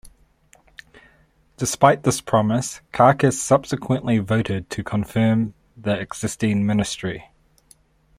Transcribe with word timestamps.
Despite 1.57 2.01
this 2.01 2.21
promise, 2.21 2.81
caucus 2.91 3.39
subsequently 3.39 4.17
voted 4.17 4.67
to 4.71 4.83
confirm 4.83 5.53
the 5.77 5.93
existing 5.93 6.65
ministry. 6.65 7.25